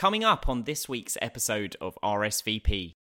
[0.00, 2.94] Coming up on this week's episode of RSVP, It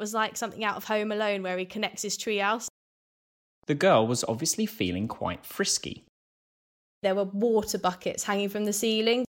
[0.00, 2.66] was like something out of Home Alone where he connects his treehouse.
[3.66, 6.04] the girl was obviously feeling quite frisky.
[7.02, 9.26] There were water buckets hanging from the ceiling.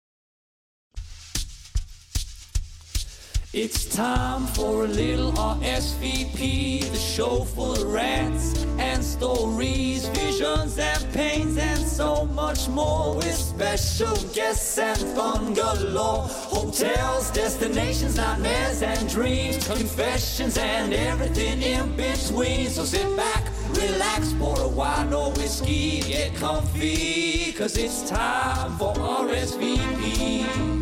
[3.52, 8.79] It's time for a little RSVP, the show full of rants and
[9.20, 13.18] stories, visions and pains, and so much more.
[13.18, 16.28] With special guests and fun galore.
[16.56, 22.70] Hotels, destinations, nightmares and dreams, confessions and everything in between.
[22.70, 28.94] So sit back, relax, pour a wine or whiskey, get comfy, cause it's time for
[28.94, 30.79] RSVP.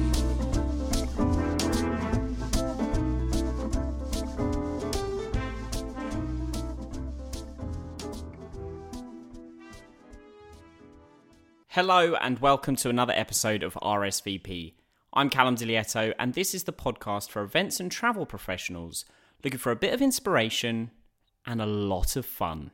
[11.78, 14.74] Hello, and welcome to another episode of RSVP.
[15.14, 19.06] I'm Callum Dilietto, and this is the podcast for events and travel professionals
[19.44, 20.90] looking for a bit of inspiration
[21.46, 22.72] and a lot of fun.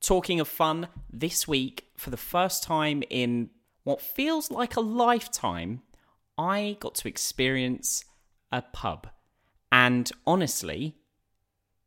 [0.00, 3.50] Talking of fun, this week, for the first time in
[3.84, 5.82] what feels like a lifetime,
[6.38, 8.06] I got to experience
[8.50, 9.06] a pub.
[9.70, 10.96] And honestly,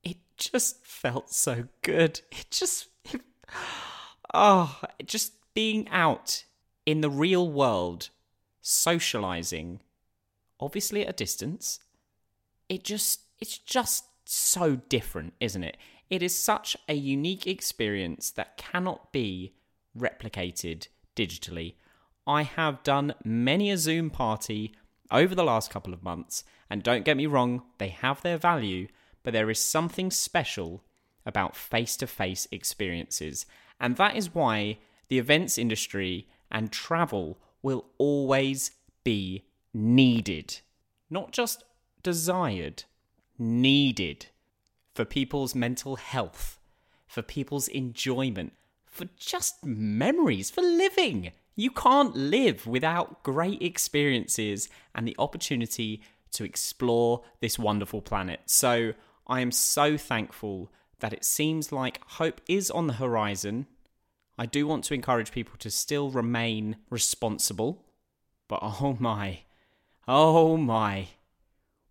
[0.04, 2.22] it just felt so good.
[2.32, 3.22] It just, it,
[4.36, 6.44] oh, just being out
[6.86, 8.10] in the real world,
[8.62, 9.82] socializing,
[10.60, 11.80] obviously at a distance,
[12.68, 15.78] it just, it's just so different, isn't it?
[16.10, 19.54] It is such a unique experience that cannot be
[19.98, 21.76] replicated digitally.
[22.26, 24.74] I have done many a Zoom party
[25.12, 28.88] over the last couple of months, and don't get me wrong, they have their value,
[29.24, 30.84] but there is something special
[31.26, 33.46] about face to face experiences.
[33.80, 38.72] And that is why the events industry and travel will always
[39.04, 40.60] be needed.
[41.10, 41.64] Not just
[42.04, 42.84] desired,
[43.38, 44.28] needed
[44.94, 46.60] for people's mental health,
[47.08, 48.54] for people's enjoyment,
[48.86, 51.32] for just memories, for living.
[51.56, 58.42] You can't live without great experiences and the opportunity to explore this wonderful planet.
[58.46, 58.94] So
[59.28, 63.68] I am so thankful that it seems like hope is on the horizon.
[64.40, 67.84] I do want to encourage people to still remain responsible,
[68.48, 69.42] but oh my,
[70.08, 71.10] oh my,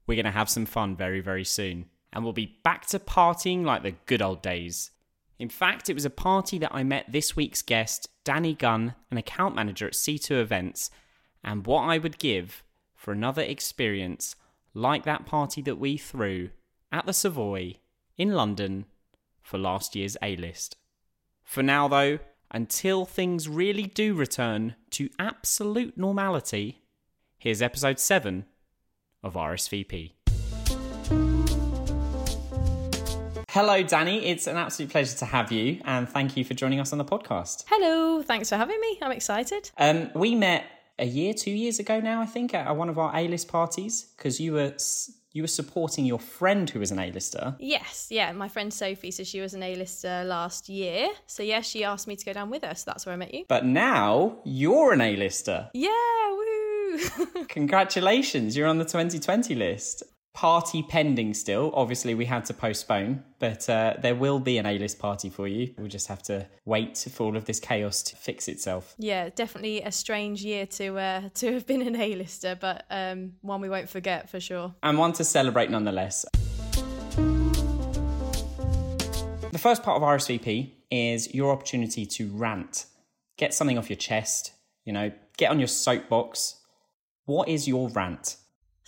[0.06, 1.84] we're going to have some fun very, very soon.
[2.10, 4.92] And we'll be back to partying like the good old days.
[5.38, 9.18] In fact, it was a party that I met this week's guest, Danny Gunn, an
[9.18, 10.90] account manager at C2 Events,
[11.44, 12.64] and what I would give
[12.94, 14.36] for another experience
[14.72, 16.48] like that party that we threw
[16.90, 17.74] at the Savoy
[18.16, 18.86] in London
[19.42, 20.76] for last year's A list.
[21.44, 22.18] For now, though,
[22.50, 26.82] until things really do return to absolute normality,
[27.38, 28.44] here's episode 7
[29.22, 30.12] of RSVP.
[33.50, 34.26] Hello, Danny.
[34.26, 37.04] It's an absolute pleasure to have you, and thank you for joining us on the
[37.04, 37.64] podcast.
[37.68, 38.98] Hello, thanks for having me.
[39.02, 39.70] I'm excited.
[39.78, 40.64] Um, we met
[40.98, 44.38] a year, two years ago now, I think, at one of our A-list parties because
[44.38, 44.74] you were
[45.32, 47.56] you were supporting your friend who was an A-lister.
[47.58, 51.08] Yes, yeah, my friend Sophie, so she was an A-lister last year.
[51.26, 53.34] So yeah, she asked me to go down with her, so that's where I met
[53.34, 53.44] you.
[53.48, 55.70] But now you're an A-lister.
[55.74, 55.90] Yeah,
[56.30, 57.44] woo!
[57.48, 60.02] Congratulations, you're on the 2020 list.
[60.38, 61.72] Party pending still.
[61.74, 65.48] Obviously, we had to postpone, but uh, there will be an A list party for
[65.48, 65.74] you.
[65.76, 68.94] We'll just have to wait for all of this chaos to fix itself.
[68.98, 73.60] yeah, definitely a strange year to uh, to have been an A-lister, but um, one
[73.60, 74.76] we won't forget for sure.
[74.80, 76.24] And one to celebrate nonetheless.
[79.50, 82.86] The first part of RSVP is your opportunity to rant,
[83.38, 84.52] get something off your chest,
[84.84, 86.60] you know, get on your soapbox.
[87.24, 88.36] What is your rant?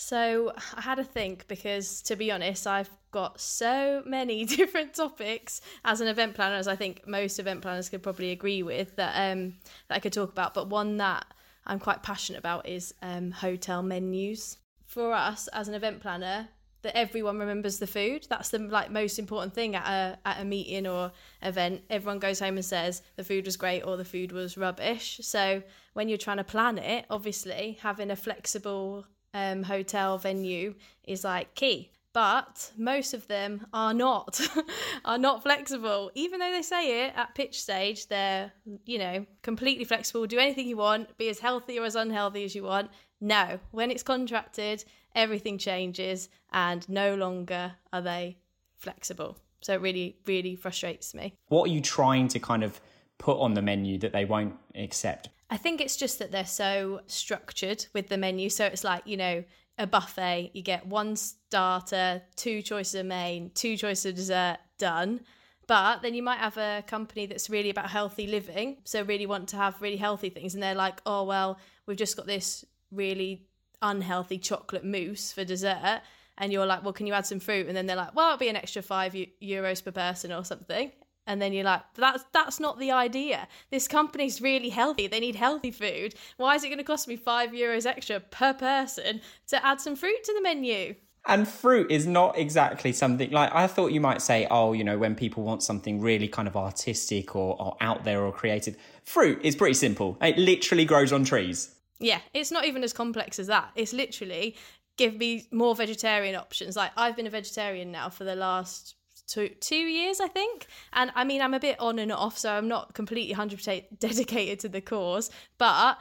[0.01, 5.61] So I had to think because, to be honest, I've got so many different topics
[5.85, 9.31] as an event planner, as I think most event planners could probably agree with that
[9.31, 9.57] um,
[9.89, 10.55] that I could talk about.
[10.55, 11.27] But one that
[11.67, 14.57] I'm quite passionate about is um, hotel menus.
[14.87, 16.49] For us as an event planner,
[16.81, 18.27] that everyone remembers the food.
[18.31, 21.13] That's the like most important thing at a at a meeting or
[21.43, 21.83] event.
[21.91, 25.21] Everyone goes home and says the food was great or the food was rubbish.
[25.23, 25.63] So
[25.93, 29.05] when you're trying to plan it, obviously having a flexible
[29.35, 30.75] um, hotel venue
[31.05, 31.91] is like key.
[32.13, 34.41] But most of them are not
[35.05, 36.11] are not flexible.
[36.15, 38.53] Even though they say it at pitch stage, they're
[38.85, 40.27] you know completely flexible.
[40.27, 42.91] Do anything you want, be as healthy or as unhealthy as you want.
[43.21, 44.85] No, when it's contracted,
[45.15, 48.39] everything changes, and no longer are they
[48.77, 49.37] flexible.
[49.63, 51.35] So it really, really frustrates me.
[51.49, 52.81] What are you trying to kind of
[53.19, 55.29] put on the menu that they won't accept?
[55.51, 58.49] I think it's just that they're so structured with the menu.
[58.49, 59.45] So it's like, you know,
[59.79, 60.53] a buffet.
[60.55, 65.21] You get one starter, two choices of main, two choices of dessert, done.
[65.67, 69.49] But then you might have a company that's really about healthy living, so really want
[69.51, 73.47] to have really healthy things, and they're like, oh well, we've just got this really
[73.81, 76.01] unhealthy chocolate mousse for dessert,
[76.39, 77.69] and you're like, well, can you add some fruit?
[77.69, 80.91] And then they're like, well, it'll be an extra five euros per person or something.
[81.27, 83.47] And then you're like, that's that's not the idea.
[83.71, 85.07] This company's really healthy.
[85.07, 86.15] They need healthy food.
[86.37, 89.97] Why is it going to cost me five euros extra per person to add some
[89.97, 90.95] fruit to the menu?
[91.27, 94.99] And fruit is not exactly something like I thought you might say, oh, you know,
[94.99, 99.39] when people want something really kind of artistic or, or out there or creative, fruit
[99.45, 100.17] is pretty simple.
[100.23, 101.75] It literally grows on trees.
[101.99, 103.71] Yeah, it's not even as complex as that.
[103.77, 104.57] It's literally
[104.97, 106.75] give me more vegetarian options.
[106.75, 108.95] Like I've been a vegetarian now for the last
[109.31, 110.67] two two years, I think.
[110.93, 113.85] And I mean, I'm a bit on and off, so I'm not completely hundred percent
[113.99, 115.99] dedicated to the cause, but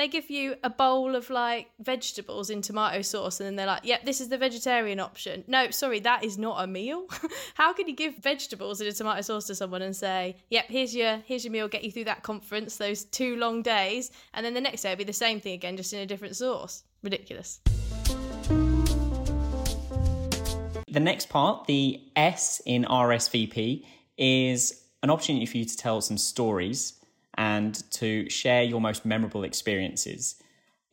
[0.00, 3.84] they give you a bowl of like vegetables in tomato sauce and then they're like,
[3.84, 5.44] yep, this is the vegetarian option.
[5.46, 7.06] No, sorry, that is not a meal.
[7.54, 10.94] How can you give vegetables in a tomato sauce to someone and say, yep, here's
[10.94, 14.54] your here's your meal, get you through that conference, those two long days, and then
[14.54, 16.84] the next day it'll be the same thing again, just in a different sauce.
[17.02, 17.60] Ridiculous.
[20.90, 23.84] The next part, the S in RSVP,
[24.18, 26.94] is an opportunity for you to tell some stories
[27.34, 30.34] and to share your most memorable experiences.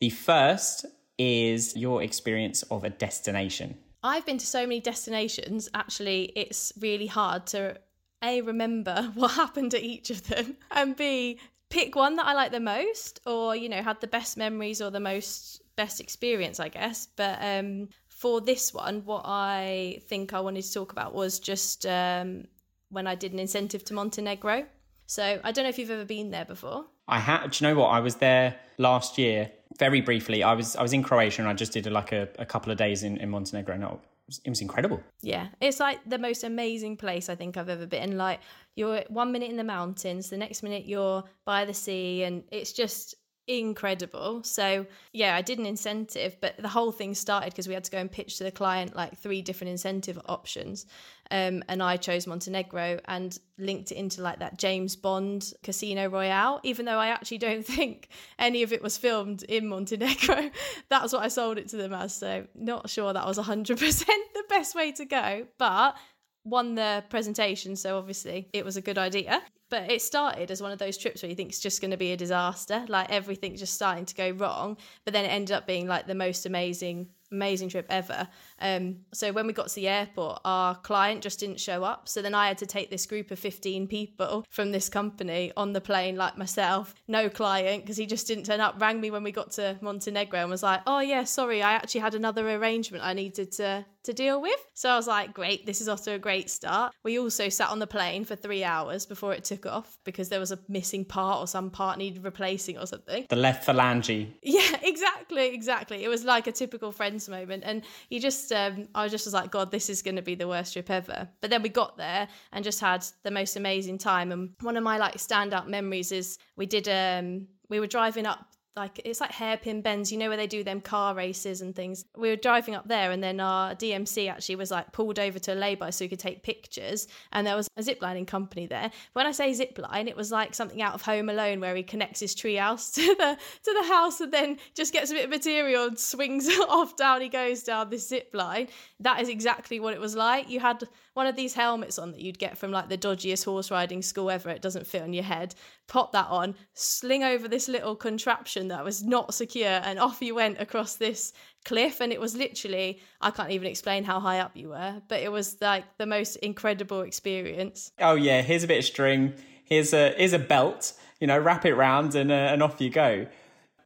[0.00, 0.86] The first
[1.18, 3.76] is your experience of a destination.
[4.04, 7.76] I've been to so many destinations, actually, it's really hard to
[8.22, 11.40] A, remember what happened at each of them, and B,
[11.70, 14.90] pick one that I like the most or, you know, had the best memories or
[14.90, 17.08] the most best experience, I guess.
[17.16, 21.86] But um, for this one, what I think I wanted to talk about was just
[21.86, 22.48] um,
[22.90, 24.66] when I did an incentive to Montenegro.
[25.06, 26.84] So I don't know if you've ever been there before.
[27.06, 27.52] I had.
[27.52, 27.88] Do you know what?
[27.88, 30.42] I was there last year, very briefly.
[30.42, 32.78] I was I was in Croatia and I just did like a, a couple of
[32.78, 33.76] days in, in Montenegro.
[33.76, 33.90] And it
[34.26, 35.00] was, it was incredible.
[35.22, 38.18] Yeah, it's like the most amazing place I think I've ever been.
[38.18, 38.40] Like
[38.74, 42.72] you're one minute in the mountains, the next minute you're by the sea, and it's
[42.72, 43.14] just
[43.48, 44.44] incredible.
[44.44, 47.90] So, yeah, I did an incentive, but the whole thing started because we had to
[47.90, 50.86] go and pitch to the client like three different incentive options.
[51.30, 56.60] Um, and I chose Montenegro and linked it into like that James Bond Casino Royale,
[56.62, 58.08] even though I actually don't think
[58.38, 60.50] any of it was filmed in Montenegro.
[60.90, 62.14] That's what I sold it to them as.
[62.14, 65.96] So, not sure that was 100% the best way to go, but
[66.44, 67.76] won the presentation.
[67.76, 69.42] So, obviously, it was a good idea.
[69.70, 71.96] But it started as one of those trips where you think it's just going to
[71.96, 74.78] be a disaster, like everything's just starting to go wrong.
[75.04, 78.28] But then it ended up being like the most amazing amazing trip ever.
[78.60, 82.08] Um, so when we got to the airport, our client just didn't show up.
[82.08, 85.72] So then I had to take this group of 15 people from this company on
[85.72, 88.80] the plane, like myself, no client, because he just didn't turn up.
[88.80, 92.00] Rang me when we got to Montenegro and was like, oh, yeah, sorry, I actually
[92.00, 94.58] had another arrangement I needed to, to deal with.
[94.74, 96.92] So I was like, great, this is also a great start.
[97.04, 100.40] We also sat on the plane for three hours before it took off because there
[100.40, 103.26] was a missing part or some part needed replacing or something.
[103.28, 104.28] The left phalange.
[104.42, 106.04] Yeah, exactly, exactly.
[106.04, 107.62] It was like a typical friends moment.
[107.66, 110.48] And you just, um, I just was like, God, this is going to be the
[110.48, 111.28] worst trip ever.
[111.40, 114.32] But then we got there and just had the most amazing time.
[114.32, 118.46] And one of my like standout memories is we did, um, we were driving up
[118.78, 122.04] like it's like hairpin bends, you know, where they do them car races and things.
[122.16, 125.54] We were driving up there, and then our DMC actually was like pulled over to
[125.54, 127.08] a lay-by so we could take pictures.
[127.32, 128.90] And there was a ziplining company there.
[129.12, 132.20] When I say zipline, it was like something out of Home Alone where he connects
[132.20, 135.88] his treehouse to the to the house and then just gets a bit of material
[135.88, 137.20] and swings off down.
[137.20, 138.68] He goes down this zip line.
[139.00, 140.48] That is exactly what it was like.
[140.48, 140.84] You had
[141.18, 144.30] one of these helmets on that you'd get from like the dodgiest horse riding school
[144.30, 144.50] ever.
[144.50, 145.52] It doesn't fit on your head.
[145.88, 150.36] Pop that on, sling over this little contraption that was not secure, and off you
[150.36, 151.32] went across this
[151.64, 152.00] cliff.
[152.00, 155.32] And it was literally, I can't even explain how high up you were, but it
[155.32, 157.90] was like the most incredible experience.
[157.98, 159.34] Oh, yeah, here's a bit of string,
[159.64, 162.90] here's a, here's a belt, you know, wrap it round, and, uh, and off you
[162.90, 163.26] go.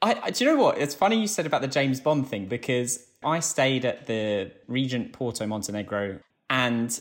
[0.02, 0.76] I, do you know what?
[0.76, 5.14] It's funny you said about the James Bond thing because I stayed at the Regent
[5.14, 6.18] Porto Montenegro
[6.50, 7.00] and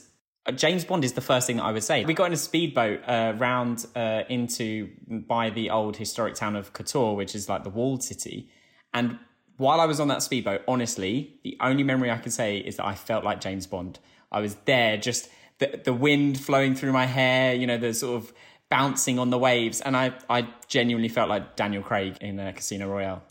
[0.51, 2.05] James Bond is the first thing that I would say.
[2.05, 6.74] We got in a speedboat uh, round uh, into by the old historic town of
[6.74, 8.50] Kotor, which is like the walled city.
[8.93, 9.20] And
[9.58, 12.86] while I was on that speedboat, honestly, the only memory I can say is that
[12.86, 14.00] I felt like James Bond.
[14.31, 15.29] I was there, just
[15.60, 18.34] the the wind flowing through my hair, you know, the sort of
[18.70, 22.89] bouncing on the waves, and I I genuinely felt like Daniel Craig in uh, Casino
[22.89, 23.22] Royale.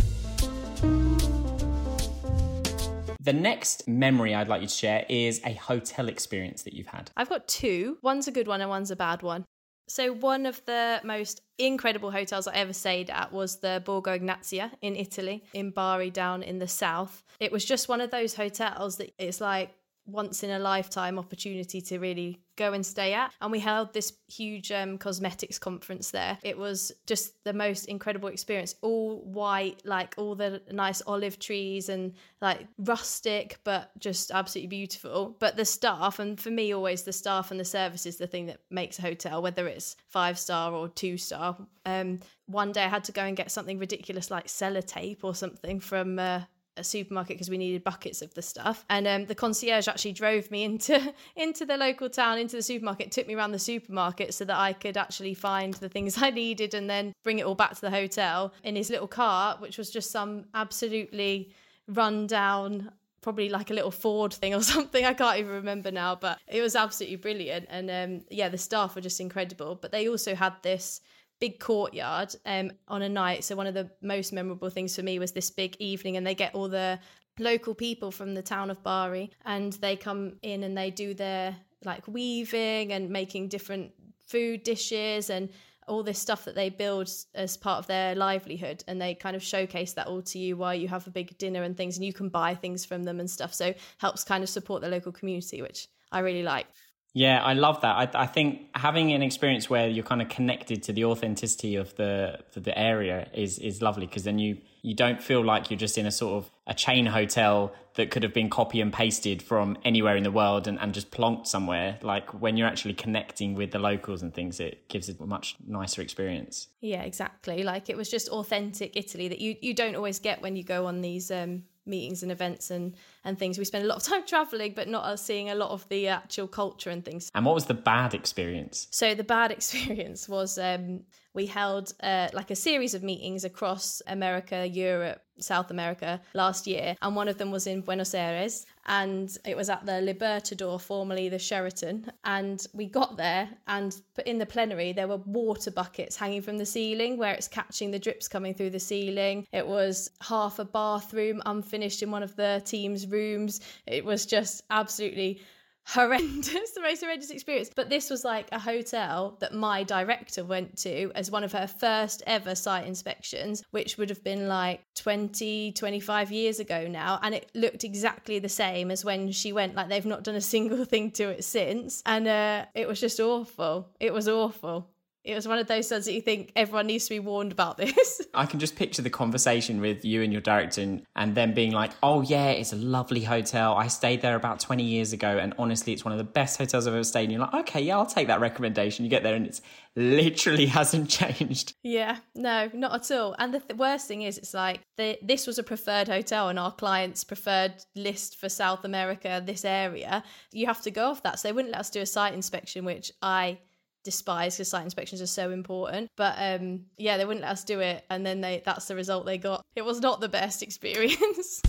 [3.23, 7.11] The next memory I'd like you to share is a hotel experience that you've had.
[7.19, 7.99] I've got two.
[8.03, 9.45] One's a good one and one's a bad one.
[9.89, 14.71] So one of the most incredible hotels I ever stayed at was the Borgo Egnazia
[14.81, 17.23] in Italy, in Bari down in the south.
[17.41, 19.75] It was just one of those hotels that it's like
[20.13, 23.33] once in a lifetime opportunity to really go and stay at.
[23.41, 26.39] And we held this huge um, cosmetics conference there.
[26.43, 28.75] It was just the most incredible experience.
[28.83, 32.13] All white, like all the nice olive trees and
[32.43, 35.37] like rustic, but just absolutely beautiful.
[35.39, 38.47] But the staff, and for me, always the staff and the service is the thing
[38.47, 41.57] that makes a hotel, whether it's five star or two star.
[41.87, 45.81] Um, one day I had to go and get something ridiculous like sellotape or something
[45.81, 46.19] from.
[46.19, 46.43] Uh,
[46.81, 50.51] a supermarket because we needed buckets of the stuff and um, the concierge actually drove
[50.51, 54.45] me into into the local town into the supermarket took me around the supermarket so
[54.45, 57.75] that i could actually find the things i needed and then bring it all back
[57.75, 61.53] to the hotel in his little car which was just some absolutely
[61.89, 62.91] run down
[63.23, 65.05] probably like a little Ford thing or something.
[65.05, 67.67] I can't even remember now, but it was absolutely brilliant.
[67.69, 69.79] And um, yeah, the staff were just incredible.
[69.81, 71.01] But they also had this
[71.41, 73.45] big courtyard um, on a night.
[73.45, 76.35] So one of the most memorable things for me was this big evening, and they
[76.35, 76.99] get all the
[77.39, 81.57] local people from the town of Bari, and they come in and they do their
[81.85, 83.91] like weaving and making different
[84.27, 85.49] food dishes and
[85.89, 88.85] all this stuff that they build as part of their livelihood.
[88.87, 91.63] And they kind of showcase that all to you while you have a big dinner
[91.63, 93.53] and things and you can buy things from them and stuff.
[93.55, 96.67] So helps kind of support the local community which i really like
[97.13, 98.15] yeah, I love that.
[98.15, 101.95] I, I, think having an experience where you're kind of connected to the authenticity of
[101.97, 105.99] the the area is is lovely because then you you don't feel like you're just
[105.99, 109.77] in a sort of a chain hotel that could have been copy and pasted from
[109.85, 111.99] anywhere in the world and, and just plonked somewhere.
[112.01, 116.01] Like when you're actually connecting with the locals and things, it gives a much nicer
[116.01, 116.69] experience.
[116.81, 117.65] Yeah, exactly.
[117.65, 120.87] Like it was just authentic Italy that you you don't always get when you go
[120.87, 123.59] on these um meetings and events and and things.
[123.59, 126.49] We spend a lot of time traveling, but not seeing a lot of the actual
[126.49, 127.31] culture and things.
[127.35, 128.89] And what was the bad experience?
[128.91, 131.01] So the bad experience was um,
[131.33, 136.97] we held uh, like a series of meetings across America, Europe, South America last year,
[137.01, 141.29] and one of them was in Buenos Aires, and it was at the Libertador, formerly
[141.29, 142.11] the Sheraton.
[142.25, 143.95] And we got there, and
[144.27, 147.99] in the plenary there were water buckets hanging from the ceiling where it's catching the
[147.99, 149.47] drips coming through the ceiling.
[149.53, 153.61] It was half a bathroom unfinished in one of the team's rooms.
[153.87, 155.41] It was just absolutely
[155.87, 157.71] horrendous, the most horrendous experience.
[157.75, 161.67] But this was like a hotel that my director went to as one of her
[161.67, 167.19] first ever site inspections, which would have been like 20, 25 years ago now.
[167.23, 169.75] And it looked exactly the same as when she went.
[169.75, 172.03] Like they've not done a single thing to it since.
[172.07, 173.89] And uh, it was just awful.
[173.99, 174.89] It was awful.
[175.23, 177.77] It was one of those ones that you think everyone needs to be warned about
[177.77, 178.23] this.
[178.35, 181.73] I can just picture the conversation with you and your director and, and then being
[181.73, 183.75] like, oh, yeah, it's a lovely hotel.
[183.75, 186.87] I stayed there about 20 years ago and honestly, it's one of the best hotels
[186.87, 187.25] I've ever stayed.
[187.25, 189.05] And you're like, okay, yeah, I'll take that recommendation.
[189.05, 189.61] You get there and it's
[189.95, 191.75] literally hasn't changed.
[191.83, 193.37] Yeah, no, not at all.
[193.39, 196.59] And the th- worst thing is, it's like the, this was a preferred hotel and
[196.59, 200.25] our client's preferred list for South America, this area.
[200.53, 201.41] You have to go off that.
[201.41, 203.59] So they wouldn't let us do a site inspection, which I
[204.05, 206.11] despise because site inspections are so important.
[206.17, 209.27] But um, yeah, they wouldn't let us do it, and then they that's the result
[209.27, 209.65] they got.
[209.77, 211.63] It was not the best experience.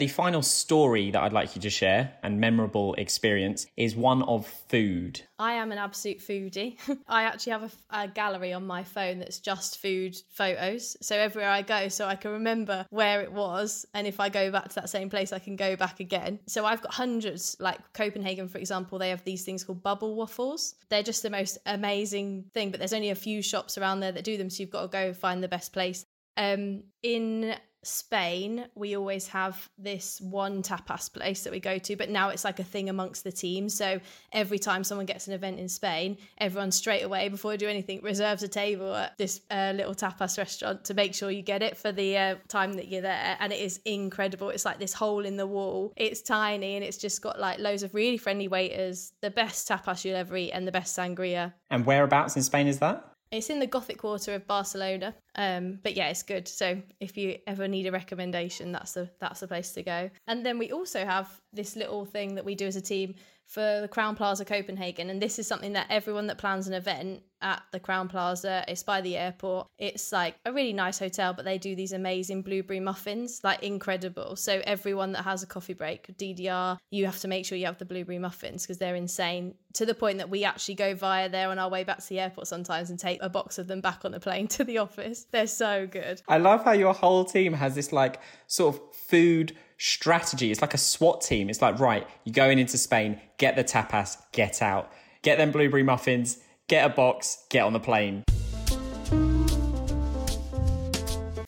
[0.00, 4.46] The final story that I'd like you to share and memorable experience is one of
[4.46, 5.20] food.
[5.38, 6.78] I am an absolute foodie.
[7.06, 10.96] I actually have a, a, gallery on my phone that's just food photos.
[11.02, 13.84] So everywhere I go, so I can remember where it was.
[13.92, 16.38] And if I go back to that same place, I can go back again.
[16.46, 20.76] So I've got hundreds, like Copenhagen, for example, they have these things called bubble waffles.
[20.88, 24.24] They're just the most amazing thing, but there's only a few shops around there that
[24.24, 24.48] do them.
[24.48, 26.06] So you've got to go find the best place.
[26.38, 32.10] Um, in Spain, we always have this one tapas place that we go to, but
[32.10, 33.68] now it's like a thing amongst the team.
[33.68, 34.00] So
[34.32, 38.00] every time someone gets an event in Spain, everyone straight away, before we do anything,
[38.02, 41.76] reserves a table at this uh, little tapas restaurant to make sure you get it
[41.76, 43.36] for the uh, time that you're there.
[43.40, 44.50] And it is incredible.
[44.50, 45.92] It's like this hole in the wall.
[45.96, 50.04] It's tiny and it's just got like loads of really friendly waiters, the best tapas
[50.04, 51.54] you'll ever eat, and the best sangria.
[51.70, 53.06] And whereabouts in Spain is that?
[53.30, 56.48] It's in the Gothic Quarter of Barcelona, um, but yeah, it's good.
[56.48, 60.10] So if you ever need a recommendation, that's the that's the place to go.
[60.26, 63.14] And then we also have this little thing that we do as a team
[63.50, 65.10] for the Crowne Plaza Copenhagen.
[65.10, 68.84] And this is something that everyone that plans an event at the Crowne Plaza, it's
[68.84, 69.66] by the airport.
[69.76, 74.36] It's like a really nice hotel, but they do these amazing blueberry muffins, like incredible.
[74.36, 77.78] So everyone that has a coffee break, DDR, you have to make sure you have
[77.78, 81.48] the blueberry muffins because they're insane to the point that we actually go via there
[81.48, 84.04] on our way back to the airport sometimes and take a box of them back
[84.04, 85.19] on the plane to the office.
[85.24, 85.58] Delicious.
[85.58, 86.22] They're so good.
[86.28, 90.50] I love how your whole team has this like sort of food strategy.
[90.50, 91.48] It's like a SWAT team.
[91.48, 94.92] It's like, right, you're going into Spain, get the tapas, get out.
[95.22, 98.24] Get them blueberry muffins, get a box, get on the plane.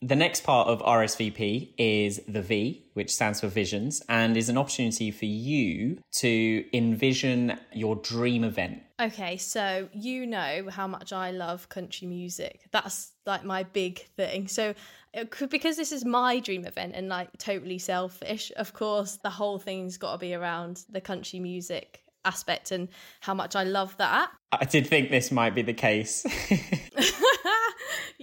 [0.03, 4.57] The next part of RSVP is the V, which stands for visions, and is an
[4.57, 8.83] opportunity for you to envision your dream event.
[8.99, 12.67] Okay, so you know how much I love country music.
[12.71, 14.49] That's like my big thing.
[14.49, 14.73] So
[15.29, 19.57] could, because this is my dream event and like totally selfish, of course, the whole
[19.57, 22.89] thing's got to be around the country music aspect and
[23.21, 24.31] how much I love that.
[24.51, 26.25] I did think this might be the case.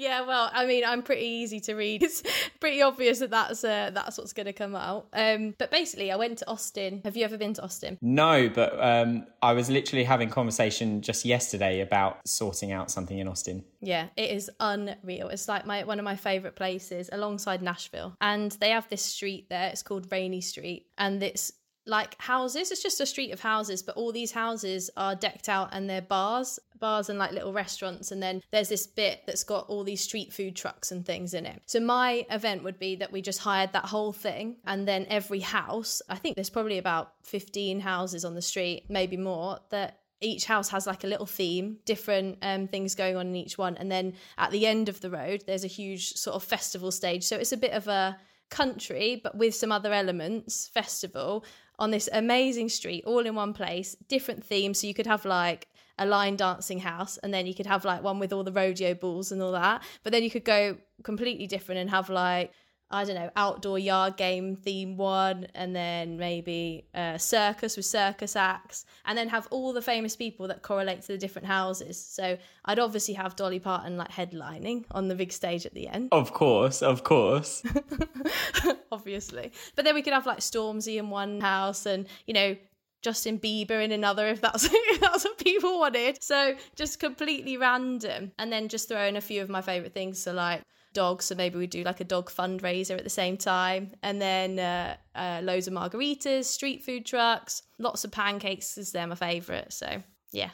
[0.00, 2.02] yeah, well, I mean, I'm pretty easy to read.
[2.10, 2.22] It's
[2.60, 5.08] pretty obvious that that's uh, that's what's going to come out.
[5.12, 7.02] Um, but basically, I went to Austin.
[7.04, 7.98] Have you ever been to Austin?
[8.00, 13.28] No, but um, I was literally having conversation just yesterday about sorting out something in
[13.28, 13.64] Austin.
[13.80, 15.28] Yeah, it is unreal.
[15.28, 18.16] It's like my one of my favorite places alongside Nashville.
[18.20, 19.68] And they have this street there.
[19.68, 21.52] It's called Rainey Street, and it's
[21.90, 22.70] like houses.
[22.70, 26.00] It's just a street of houses, but all these houses are decked out and they're
[26.00, 28.12] bars, bars and like little restaurants.
[28.12, 31.44] And then there's this bit that's got all these street food trucks and things in
[31.44, 31.60] it.
[31.66, 35.40] So my event would be that we just hired that whole thing and then every
[35.40, 40.44] house, I think there's probably about 15 houses on the street, maybe more, that each
[40.44, 43.76] house has like a little theme, different um, things going on in each one.
[43.78, 47.24] And then at the end of the road, there's a huge sort of festival stage.
[47.24, 48.18] So it's a bit of a
[48.50, 51.44] country, but with some other elements, festival
[51.80, 54.80] on this amazing street, all in one place, different themes.
[54.80, 55.66] So you could have like
[55.98, 58.94] a line dancing house, and then you could have like one with all the rodeo
[58.94, 59.82] balls and all that.
[60.04, 62.52] But then you could go completely different and have like
[62.90, 68.36] I don't know, outdoor yard game theme one, and then maybe a circus with circus
[68.36, 71.98] acts, and then have all the famous people that correlate to the different houses.
[71.98, 76.08] So I'd obviously have Dolly Parton like headlining on the big stage at the end.
[76.12, 77.62] Of course, of course.
[78.92, 79.52] obviously.
[79.76, 82.56] But then we could have like Stormzy in one house and, you know,
[83.02, 86.22] Justin Bieber in another if that's if that's what people wanted.
[86.22, 88.32] So just completely random.
[88.38, 90.20] And then just throw in a few of my favourite things.
[90.20, 91.26] So like dogs.
[91.26, 94.96] So maybe we do like a dog fundraiser at the same time, and then uh,
[95.14, 99.72] uh, loads of margaritas, street food trucks, lots of pancakes is they're my favourite.
[99.72, 100.50] So yeah,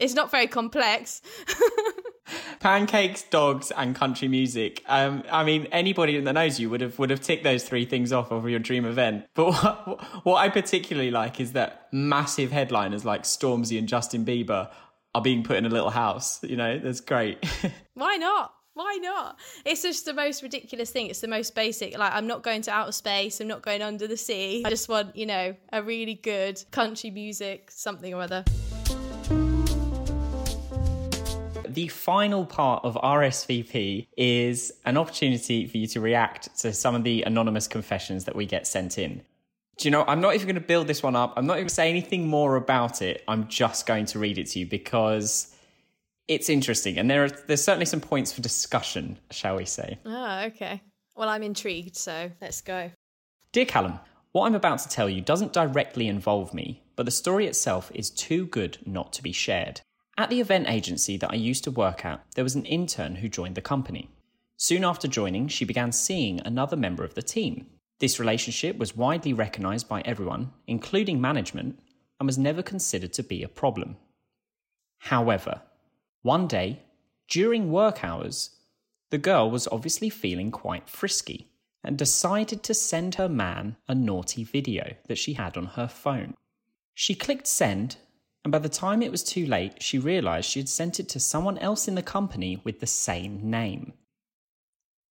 [0.00, 1.22] it's not very complex.
[2.60, 4.82] Pancakes, dogs, and country music.
[4.86, 8.12] Um, I mean, anybody that knows you would have would have ticked those three things
[8.12, 9.26] off of your dream event.
[9.34, 14.70] But what, what I particularly like is that massive headliners like Stormzy and Justin Bieber
[15.14, 16.42] are being put in a little house.
[16.42, 17.44] You know, that's great.
[17.94, 18.54] Why not?
[18.74, 19.38] Why not?
[19.66, 21.08] It's just the most ridiculous thing.
[21.08, 21.98] It's the most basic.
[21.98, 23.38] Like, I'm not going to outer space.
[23.38, 24.62] I'm not going under the sea.
[24.64, 28.44] I just want, you know, a really good country music, something or other.
[31.68, 37.04] The final part of RSVP is an opportunity for you to react to some of
[37.04, 39.20] the anonymous confessions that we get sent in.
[39.76, 41.34] Do you know, I'm not even going to build this one up.
[41.36, 43.22] I'm not even going to say anything more about it.
[43.28, 45.51] I'm just going to read it to you because
[46.28, 49.98] it's interesting, and there are there's certainly some points for discussion, shall we say?
[50.06, 50.82] Ah, okay.
[51.16, 52.90] Well, I'm intrigued, so let's go.
[53.52, 53.98] Dear Callum,
[54.32, 58.08] what I'm about to tell you doesn't directly involve me, but the story itself is
[58.08, 59.82] too good not to be shared.
[60.16, 63.28] At the event agency that I used to work at, there was an intern who
[63.28, 64.10] joined the company.
[64.56, 67.66] Soon after joining, she began seeing another member of the team.
[67.98, 71.78] This relationship was widely recognised by everyone, including management,
[72.18, 73.96] and was never considered to be a problem.
[74.98, 75.62] However,
[76.22, 76.80] one day,
[77.28, 78.50] during work hours,
[79.10, 81.48] the girl was obviously feeling quite frisky
[81.84, 86.34] and decided to send her man a naughty video that she had on her phone.
[86.94, 87.96] She clicked send,
[88.44, 91.20] and by the time it was too late, she realised she had sent it to
[91.20, 93.92] someone else in the company with the same name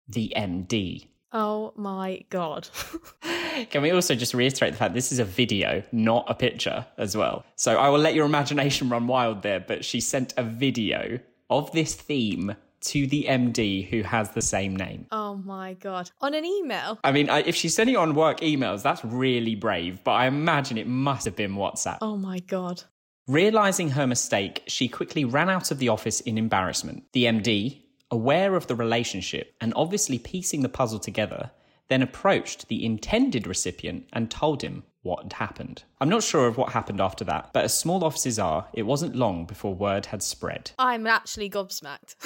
[0.08, 1.08] the MD.
[1.32, 2.68] Oh my god.
[3.70, 7.16] Can we also just reiterate the fact this is a video, not a picture as
[7.16, 7.44] well?
[7.56, 11.18] So I will let your imagination run wild there, but she sent a video
[11.50, 15.06] of this theme to the MD who has the same name.
[15.10, 16.10] Oh my god.
[16.20, 16.98] On an email?
[17.02, 20.78] I mean, if she's sending it on work emails, that's really brave, but I imagine
[20.78, 21.98] it must have been WhatsApp.
[22.02, 22.84] Oh my god.
[23.26, 27.04] Realizing her mistake, she quickly ran out of the office in embarrassment.
[27.12, 31.50] The MD, aware of the relationship and obviously piecing the puzzle together,
[31.88, 35.84] then approached the intended recipient and told him what had happened.
[36.00, 39.14] I'm not sure of what happened after that, but as small offices are, it wasn't
[39.14, 40.72] long before word had spread.
[40.78, 42.16] I'm actually gobsmacked.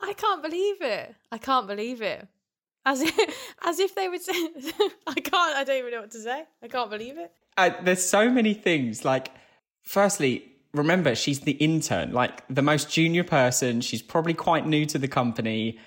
[0.00, 1.14] I can't believe it.
[1.30, 2.26] I can't believe it.
[2.84, 3.14] As if,
[3.62, 4.32] as if they would say,
[5.06, 6.44] I can't, I don't even know what to say.
[6.62, 7.30] I can't believe it.
[7.56, 9.04] Uh, there's so many things.
[9.04, 9.30] Like,
[9.82, 13.80] firstly, remember, she's the intern, like the most junior person.
[13.80, 15.78] She's probably quite new to the company,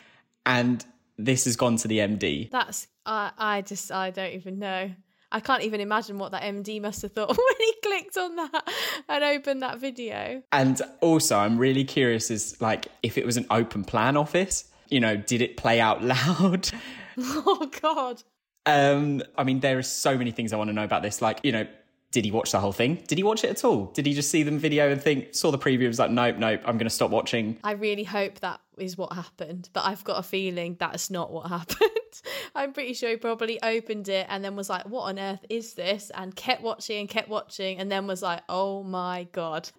[0.46, 0.86] and
[1.18, 2.50] this has gone to the MD.
[2.50, 4.92] That's I I just I don't even know.
[5.34, 8.70] I can't even imagine what that MD must have thought when he clicked on that
[9.08, 10.44] and opened that video.
[10.52, 15.00] And also, I'm really curious is like if it was an open plan office, you
[15.00, 16.70] know, did it play out loud?
[17.18, 18.24] Oh God.
[18.66, 21.22] Um, I mean, there are so many things I want to know about this.
[21.22, 21.68] Like, you know,
[22.12, 23.02] did he watch the whole thing?
[23.08, 23.86] Did he watch it at all?
[23.88, 26.62] Did he just see the video and think, saw the preview, was like, nope, nope,
[26.66, 27.58] I'm going to stop watching?
[27.64, 31.48] I really hope that is what happened, but I've got a feeling that's not what
[31.48, 31.90] happened.
[32.56, 35.74] I'm pretty sure he probably opened it and then was like, what on earth is
[35.74, 36.12] this?
[36.14, 39.70] And kept watching and kept watching and then was like, oh my God.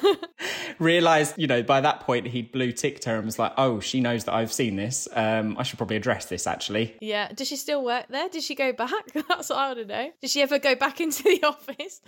[0.78, 4.00] Realized, you know, by that point he blue ticked her and was like, oh, she
[4.00, 5.08] knows that I've seen this.
[5.12, 6.96] Um, I should probably address this actually.
[7.00, 7.32] Yeah.
[7.32, 8.28] Does she still work there?
[8.28, 8.92] Did she go back?
[9.28, 10.10] That's what I want to know.
[10.20, 12.00] Did she ever go back into the office?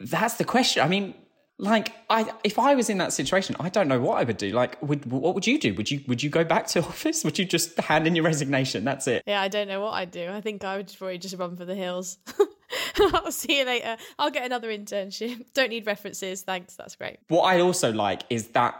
[0.00, 0.82] That's the question.
[0.82, 1.14] I mean,
[1.58, 4.50] like I if I was in that situation, I don't know what I would do.
[4.50, 5.74] Like would what would you do?
[5.74, 7.24] Would you would you go back to office?
[7.24, 8.84] Would you just hand in your resignation?
[8.84, 9.22] That's it.
[9.26, 10.30] Yeah, I don't know what I'd do.
[10.30, 12.18] I think I would probably just run for the hills.
[12.98, 13.96] I'll see you later.
[14.18, 15.46] I'll get another internship.
[15.54, 16.42] Don't need references.
[16.42, 16.74] Thanks.
[16.76, 17.18] That's great.
[17.28, 18.74] What I also like is that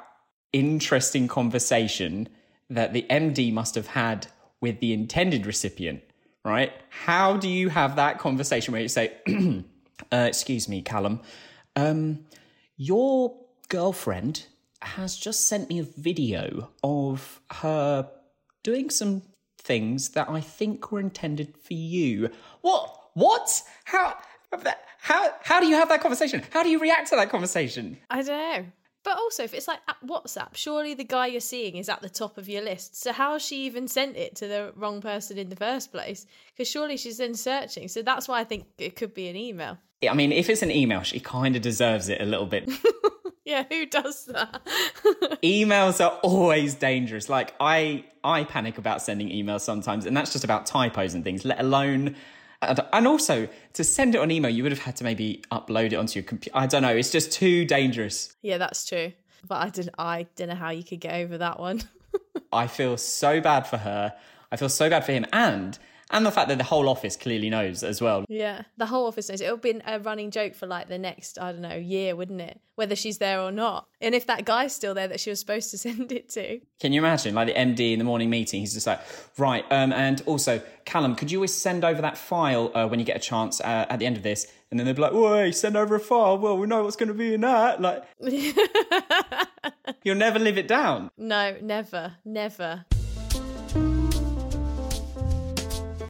[0.52, 2.28] interesting conversation
[2.68, 4.26] that the MD must have had
[4.60, 6.02] with the intended recipient,
[6.44, 6.72] right?
[6.88, 9.12] How do you have that conversation where you say,
[10.12, 11.20] uh, excuse me, Callum,
[11.76, 12.24] um,
[12.76, 13.36] your
[13.68, 14.46] girlfriend
[14.82, 18.08] has just sent me a video of her
[18.62, 19.22] doing some
[19.58, 22.30] things that I think were intended for you.
[22.60, 23.10] What?
[23.14, 23.62] What?
[23.84, 24.14] How?
[24.98, 25.30] How?
[25.42, 26.42] How do you have that conversation?
[26.52, 27.98] How do you react to that conversation?
[28.10, 28.66] I don't know.
[29.02, 32.08] But also, if it's like at WhatsApp, surely the guy you're seeing is at the
[32.08, 32.96] top of your list.
[32.96, 36.26] So how she even sent it to the wrong person in the first place?
[36.52, 37.86] Because surely she's then searching.
[37.86, 39.78] So that's why I think it could be an email.
[40.08, 42.68] I mean, if it's an email, she kind of deserves it a little bit.
[43.46, 44.60] Yeah, who does that?
[45.44, 47.28] emails are always dangerous.
[47.28, 51.44] Like I, I panic about sending emails sometimes, and that's just about typos and things.
[51.44, 52.16] Let alone,
[52.60, 55.94] and also to send it on email, you would have had to maybe upload it
[55.94, 56.58] onto your computer.
[56.58, 56.96] I don't know.
[56.96, 58.34] It's just too dangerous.
[58.42, 59.12] yeah, that's true.
[59.46, 59.94] But I didn't.
[59.96, 61.82] I don't know how you could get over that one.
[62.52, 64.12] I feel so bad for her.
[64.50, 65.78] I feel so bad for him, and
[66.10, 68.24] and the fact that the whole office clearly knows as well.
[68.28, 69.40] yeah, the whole office knows.
[69.40, 72.60] It'll be a running joke for like the next, I don't know, year, wouldn't it?
[72.76, 75.70] Whether she's there or not, and if that guy's still there that she was supposed
[75.70, 76.60] to send it to.
[76.80, 78.60] Can you imagine, like the MD in the morning meeting?
[78.60, 79.00] He's just like,
[79.38, 79.64] right.
[79.70, 83.16] Um, and also, Callum, could you always send over that file uh, when you get
[83.16, 84.46] a chance uh, at the end of this?
[84.70, 86.38] And then they'd be like, wait, send over a file.
[86.38, 87.80] Well, we know what's going to be in that.
[87.80, 88.04] Like,
[90.02, 91.10] you'll never live it down.
[91.16, 92.84] No, never, never.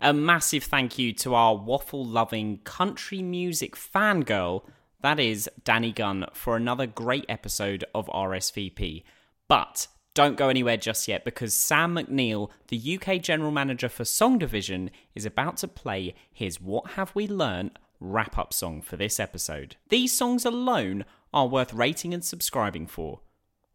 [0.06, 4.62] A massive thank you to our waffle loving country music fangirl,
[5.00, 9.02] that is Danny Gunn, for another great episode of RSVP.
[9.48, 14.90] But don't go anywhere just yet because Sam McNeil, the UK General Manager for Songdivision,
[15.16, 19.74] is about to play his What Have We Learned wrap up song for this episode.
[19.88, 23.22] These songs alone are worth rating and subscribing for.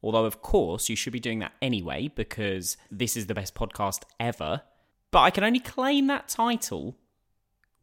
[0.02, 4.04] Although, of course, you should be doing that anyway because this is the best podcast
[4.18, 4.62] ever.
[5.12, 6.96] But I can only claim that title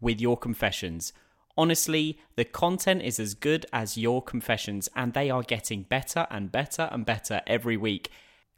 [0.01, 1.13] with your confessions.
[1.57, 6.51] Honestly, the content is as good as your confessions, and they are getting better and
[6.51, 8.11] better and better every week.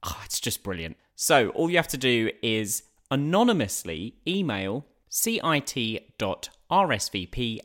[0.03, 0.97] Oh, it's just brilliant.
[1.17, 6.39] So, all you have to do is anonymously email cit.rsvp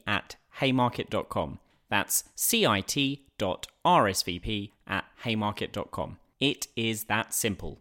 [0.08, 1.60] at haymarket.com.
[1.90, 3.42] That's cit.rsvp
[4.88, 6.18] at haymarket.com.
[6.40, 7.80] It is that simple.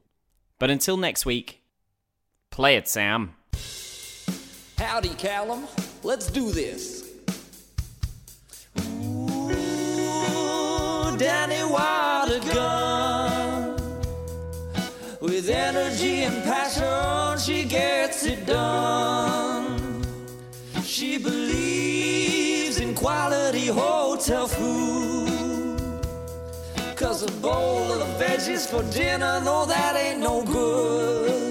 [0.58, 1.60] But until next week,
[2.54, 3.34] play it, Sam.
[4.78, 5.66] Howdy, Callum.
[6.04, 7.10] Let's do this.
[8.78, 9.50] Ooh,
[11.18, 12.94] Danny Watergun.
[15.20, 20.04] With energy and passion, she gets it done.
[20.84, 26.00] She believes in quality hotel food.
[26.94, 31.43] Cause a bowl of veggies for dinner, no, that ain't no good.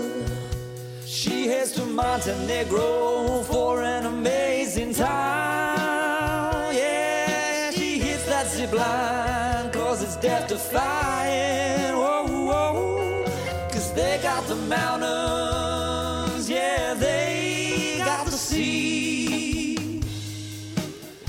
[1.94, 6.74] Montenegro for an amazing time.
[6.74, 11.96] Yeah, she hits that zip line cause it's death defying.
[11.96, 13.26] Whoa, whoa,
[13.72, 16.50] cause they got the mountains.
[16.50, 20.02] Yeah, they got the sea.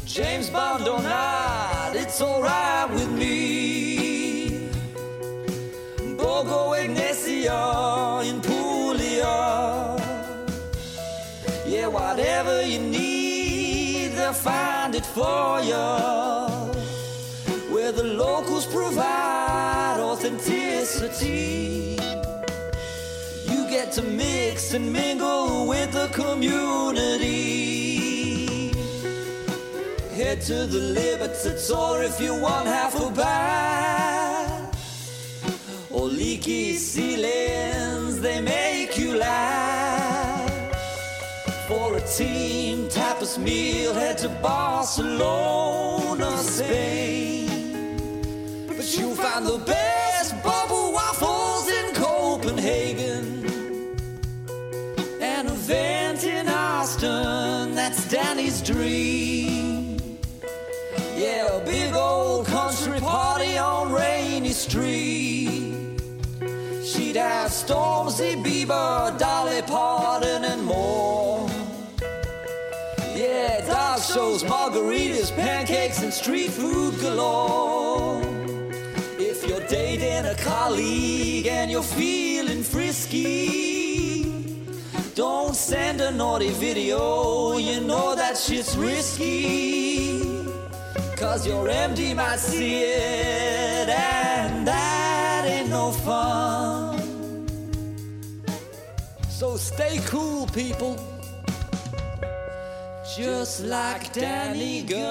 [0.07, 4.70] James Bond oh, or not, it's alright with me.
[6.16, 8.13] Bogo Ignacio
[14.24, 15.84] they'll find it for you.
[17.74, 21.98] where the locals provide authenticity.
[23.50, 27.34] You get to mix and mingle with the community.
[30.18, 34.70] Head to the Libertador if you want half a bite.
[35.90, 39.73] Or leaky ceilings, they make you laugh.
[41.84, 47.46] For a team tapas meal, head to Barcelona, Spain.
[48.66, 53.44] But you'll find the best bubble waffles in Copenhagen.
[55.20, 59.98] An event in Austin, that's Danny's dream.
[61.14, 66.00] Yeah, a big old country party on Rainey Street.
[66.82, 70.44] She'd have Stormzy, Bieber, Dolly Parton,
[74.14, 78.22] Shows, margaritas, pancakes, and street food galore.
[79.18, 84.22] If you're dating a colleague and you're feeling frisky,
[85.16, 90.46] don't send a naughty video, you know that shit's risky.
[91.16, 97.00] Cause your MD might see it, and that ain't no fun.
[99.29, 101.13] So stay cool, people.
[103.16, 105.05] Just like Danny Gunn.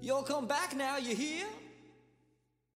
[0.00, 1.46] You'll come back now, you hear?